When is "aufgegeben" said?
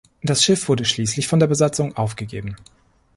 1.95-2.55